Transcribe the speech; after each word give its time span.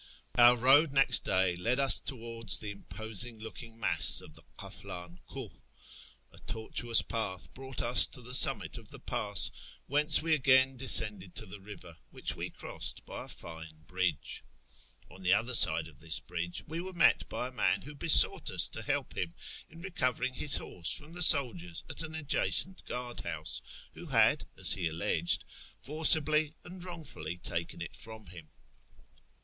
Our 0.33 0.57
road 0.57 0.91
next 0.93 1.23
day 1.25 1.55
led 1.57 1.77
us 1.79 2.01
towards 2.01 2.57
the 2.57 2.71
imposing 2.71 3.37
looking 3.37 3.79
mass 3.79 4.19
of 4.19 4.33
the 4.33 4.41
Kaflan 4.57 5.19
Kiih. 5.27 5.61
A 6.31 6.39
tortuous 6.39 7.03
path 7.03 7.53
brought 7.53 7.83
us 7.83 8.07
to 8.07 8.21
the 8.23 8.33
summit 8.33 8.79
of 8.79 8.89
the 8.89 8.97
pass, 8.97 9.51
whence 9.85 10.23
we 10.23 10.33
again 10.33 10.75
descended 10.75 11.35
to 11.35 11.45
the 11.45 11.59
river, 11.59 11.97
which 12.09 12.35
we 12.35 12.49
crossed 12.49 13.05
by 13.05 13.25
a 13.25 13.27
fine 13.27 13.83
bridge. 13.83 14.43
On 15.11 15.21
the 15.21 15.33
other 15.33 15.53
side 15.53 15.87
of 15.87 15.99
this 15.99 16.19
bridge 16.19 16.63
we 16.65 16.81
were 16.81 16.93
met 16.93 17.29
by 17.29 17.49
a 17.49 17.51
man 17.51 17.83
who 17.83 17.93
besought 17.93 18.49
us 18.49 18.69
to 18.69 18.81
help 18.81 19.15
him 19.15 19.35
in 19.69 19.81
recovering 19.81 20.33
his 20.33 20.55
horse 20.57 20.91
from 20.97 21.13
the 21.13 21.21
soldiers 21.21 21.83
at 21.87 22.01
an 22.01 22.15
adjacent 22.15 22.83
guard 22.85 23.19
house, 23.19 23.61
who 23.93 24.07
had, 24.07 24.47
as 24.57 24.73
he 24.73 24.87
alleged, 24.87 25.45
forcibly 25.79 26.55
and 26.63 26.83
wrongfully 26.83 27.37
taken 27.37 27.83
it 27.83 27.95
from 27.95 28.25
him. 28.25 28.49